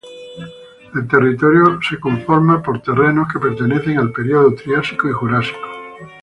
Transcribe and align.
El 0.95 1.07
territorio 1.07 1.77
está 1.79 1.99
conformado 1.99 2.63
por 2.63 2.81
terrenos 2.81 3.31
que 3.31 3.37
pertenecen 3.39 3.99
al 3.99 4.11
período 4.11 4.55
triásico 4.55 5.07
y 5.07 5.11
jurásico. 5.13 5.59